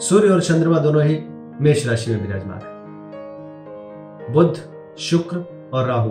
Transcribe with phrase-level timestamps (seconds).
[0.00, 1.22] सूर्य और चंद्रमा दोनों ही
[1.60, 2.74] मेष राशि में विराजमान है।
[4.32, 4.58] बुध,
[4.98, 5.36] शुक्र
[5.74, 6.10] और राहु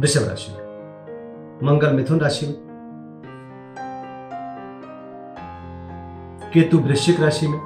[0.00, 0.62] वृषभ राशि में।
[1.64, 2.54] मंगल मिथुन राशि में।
[6.54, 7.58] केतु वृश्चिक राशि में।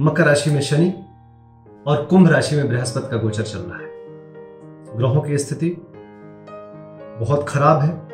[0.00, 1.06] मकर राशि में शनि
[1.86, 3.88] और कुंभ राशि में बृहस्पति का गोचर चल रहा है।
[4.96, 5.76] ग्रहों की स्थिति
[7.20, 8.04] बहुत खराब है।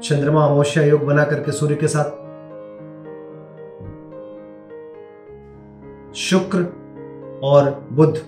[0.00, 2.25] चंद्रमा अमोष्या योग बना करके सूर्य के साथ
[6.16, 6.58] शुक्र
[7.42, 8.18] और बुध।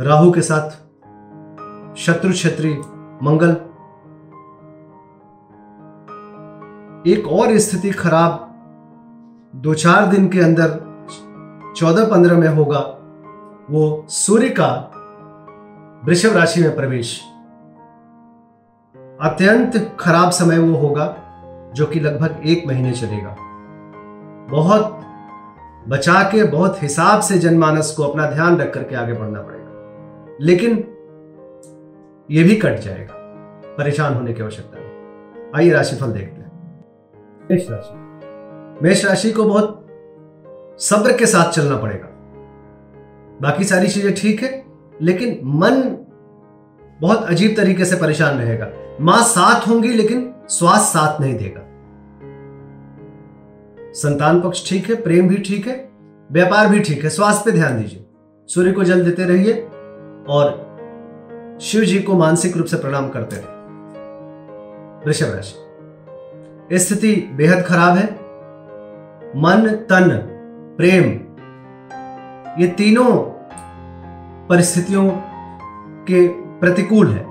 [0.00, 0.70] राहु के साथ
[1.96, 2.74] शत्रु क्षेत्री
[3.22, 3.50] मंगल।
[7.10, 8.54] एक और स्थिति खराब
[9.56, 10.70] दो चार दिन के अंदर
[11.76, 12.80] चौदह पंद्रह में होगा।
[13.70, 14.90] वो सूर्य का
[16.04, 17.24] वृषभ राशि में प्रवेश।
[19.20, 21.16] अत्यंत खराब समय वो होगा,
[21.74, 23.36] जो कि लगभग एक महीने चलेगा।
[24.50, 25.00] बहुत
[25.88, 29.64] बचा के बहुत हिसाब से जनमानस को अपना ध्यान रख करके आगे बढ़ना पड़ेगा।
[30.40, 30.72] लेकिन
[32.30, 33.14] यह भी कट जाएगा।
[33.78, 36.52] परेशान होने की आवश्यकता नहीं। आइए राशिफल देखते हैं।
[37.50, 37.94] मेष राशि।
[38.82, 39.86] मेष राशि को बहुत
[40.78, 42.08] सब्र के साथ चलना पड़ेगा।
[43.42, 44.64] बाकी सारी चीज़ें ठीक है
[45.02, 45.82] लेकिन मन
[47.00, 48.68] बहुत अजीब तरीके से परेशान रहेगा।
[49.00, 51.60] माँ साथ होंगी लेकिन स्वास्थ्य साथ नहीं देगा।
[53.94, 55.90] संतान पक्ष ठीक है, प्रेम भी ठीक है,
[56.32, 58.04] व्यापार भी ठीक है, स्वास्थ्य पे ध्यान दीजिए।
[58.46, 59.52] सूर्य को जल देते रहिए
[60.28, 60.64] और
[61.60, 63.48] शिव जी को मानसिक रूप से प्रणाम करते रहिए।
[65.06, 68.04] वृषभ राशि। स्थिति बेहद खराब है।
[69.36, 70.10] मन, तन,
[70.76, 71.04] प्रेम,
[72.62, 73.16] ये तीनों
[74.48, 75.10] परिस्थितियों
[76.04, 77.26] के प्रतिकूल है।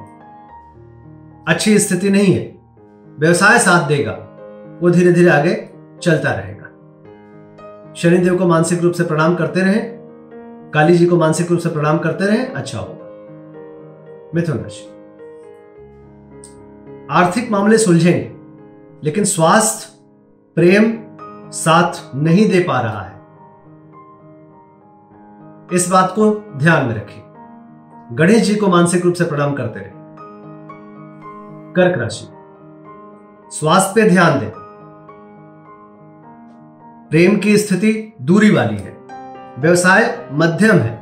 [1.48, 2.56] अच्छी स्थिति नहीं है।
[3.20, 4.12] व्यवसाय साथ देगा,
[4.82, 5.70] वो धीरे धीरे आगे
[6.02, 6.53] चलता रहेगा।
[7.96, 9.80] शनिदेव को मानसिक रूप से प्रणाम करते रहे,
[10.72, 13.04] काली जी को मानसिक रूप से प्रणाम करते रहे अच्छा होगा।
[14.36, 14.90] मिथुन राशि।
[17.12, 18.32] आर्थिक मामले सुलझेंगे,
[19.04, 20.04] लेकिन स्वास्थ्य,
[20.56, 20.98] प्रेम,
[21.52, 23.14] साथ नहीं दे पा रहा है।
[25.74, 27.24] इस बात को ध्यान में रखिए।
[28.16, 29.90] गणेश जी को मानसिक रूप से प्रणाम करते रहे
[31.74, 32.28] कर्क राशि।
[33.50, 34.63] स्वास्थ्य पे ध्यान दें।
[37.14, 38.98] प्रेम की स्थिति दूरी वाली है,
[39.60, 41.02] व्यवसाय मध्यम है।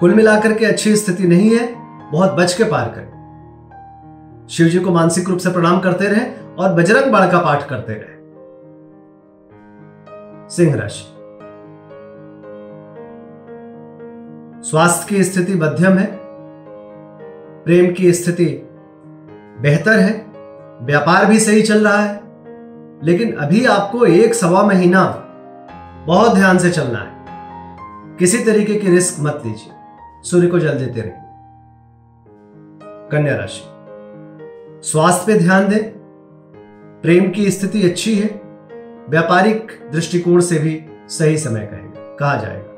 [0.00, 1.66] कुल मिलाकर के अच्छी स्थिति नहीं है,
[2.10, 6.24] बहुत बच के पार करें। शिव जी को मानसिक रूप से प्रणाम करते रहे
[6.58, 8.16] और बजरंग बाण का पाठ करते रहे।
[10.48, 11.04] सिंह राशि।
[14.70, 16.18] स्वास्थ्य की स्थिति मध्यम है,
[17.64, 18.46] प्रेम की स्थिति
[19.60, 20.26] बेहतर है,
[20.82, 22.29] व्यापार भी सही चल रहा है
[23.04, 25.04] लेकिन अभी आपको एक सवा महीना
[26.06, 27.24] बहुत ध्यान से चलना है।
[28.16, 29.72] किसी तरीके की रिस्क मत लीजिए।
[30.22, 31.14] सूर्य को जल देते रहिए।
[32.82, 33.62] कन्या राशि,
[34.88, 35.92] स्वास्थ्य पे ध्यान दें।
[37.02, 38.40] प्रेम की स्थिति अच्छी है।
[39.08, 42.70] व्यापारिक दृष्टिकोण से भी सही समय कहेगा। कहा जाएगा।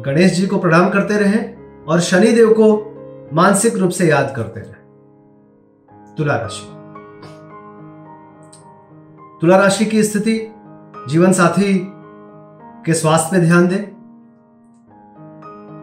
[0.00, 2.92] गणेश जी को प्रणाम करते रहें और शनि देव को
[3.32, 4.76] मानसिक रूप से याद करते रहें।
[6.18, 6.75] तुला राशि
[9.40, 10.54] तुला राशि की स्थिति,
[11.08, 11.92] जीवन साथी
[12.86, 13.82] के स्वास्थ्य पे ध्यान दें,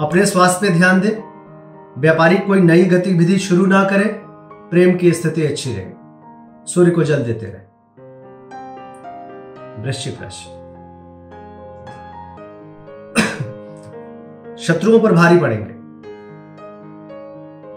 [0.02, 1.34] अपने स्वास्थ्य पे ध्यान दें,
[1.98, 4.14] व्यापारिक कोई नई गतिविधि शुरू ना करें,
[4.70, 5.86] प्रेम की स्थिति अच्छी रहे,
[6.66, 7.62] सूर्य को जल देते रहे।
[9.84, 10.50] वृश्चिक राशि।
[14.64, 15.74] शत्रुओं पर भारी पड़ेंगे।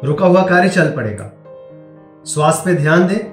[0.06, 1.32] रुका हुआ कार्य चल पड़ेगा।
[2.24, 3.32] स्वास्थ्य पे ध्यान दें,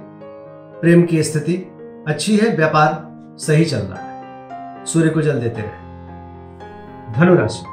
[0.81, 1.69] प्रेम की स्थिति
[2.07, 3.09] अच्छी है, व्यापार
[3.39, 4.23] सही चल रहा है।
[4.85, 5.71] सूर्य को जल देते रहे।
[7.13, 7.65] धनुराशि।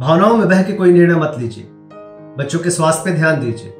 [0.00, 1.64] भावनाओं में बह के कोई निर्णय मत लीजिए।
[2.38, 3.70] बच्चों के स्वास्थ्य पे ध्यान दीजिए।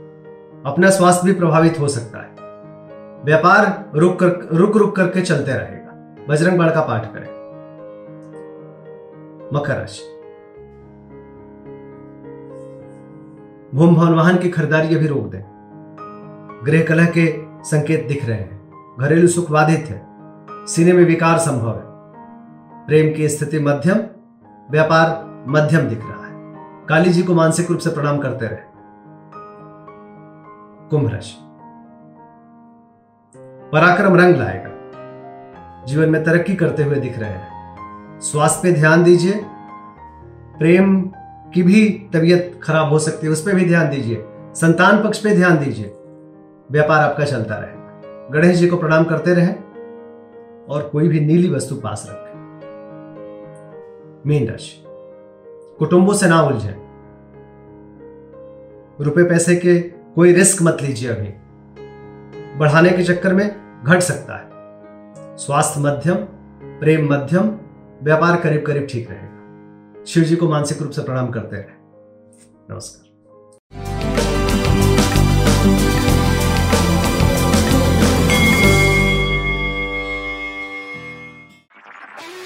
[0.66, 2.28] अपना स्वास्थ्य भी प्रभावित हो सकता है।
[3.24, 7.36] व्यापार रुक कर, रुक रुक करके चलते रहेगा। बजरंग बाण का पाठ करें।
[9.54, 10.02] मकर राशि।
[13.74, 15.55] भूम भवन वाहन की खरीदारी अभी रोक दें।
[16.66, 20.06] गृह कलह के संकेत दिख रहे हैं। घरेलू सुख बाधित है।
[20.66, 21.82] सीने में विकार संभव है।
[22.86, 23.98] प्रेम की स्थिति मध्यम,
[24.70, 26.32] व्यापार मध्यम दिख रहा है।
[26.88, 28.58] काली जी को मानसिक रूप से प्रणाम करते रहे।
[30.90, 31.38] कुंभ राशि।
[33.72, 34.70] पराक्रम रंग लाएगा।
[35.84, 37.48] जीवन में तरक्की करते हुए दिख रहे हैं।
[38.20, 39.46] स्वास्थ्य पे ध्यान दीजिए।
[40.58, 41.10] प्रेम
[41.54, 44.24] की भी तबीयत खराब हो सकती है, उस पर भी ध्यान दीजिए।
[44.54, 45.95] संतान पक्ष पे ध्यान दीजिए।
[46.72, 49.52] व्यापार आपका चलता रहेगा। गणेश जी को प्रणाम करते रहे
[50.68, 52.36] और कोई भी नीली वस्तु पास रखें।
[54.26, 54.84] मीन राशि।
[55.78, 56.74] कुटुंबों से ना उलझे।
[59.04, 59.80] रुपए पैसे के
[60.14, 61.28] कोई रिस्क मत लीजिए अभी।
[62.58, 64.46] बढ़ाने के चक्कर में घट सकता है।
[65.36, 66.16] स्वास्थ्य मध्यम,
[66.80, 67.58] प्रेम मध्यम,
[68.02, 71.76] व्यापार करीब करीब ठीक रहेगा। शिव जी को मानसिक रूप से प्रणाम करते रहे।
[72.70, 73.05] नमस्कार।